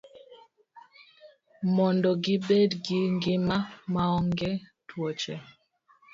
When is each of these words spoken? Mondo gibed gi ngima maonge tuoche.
Mondo 1.75 2.09
gibed 2.23 2.71
gi 2.83 2.99
ngima 3.13 3.57
maonge 3.93 4.51
tuoche. 4.87 5.35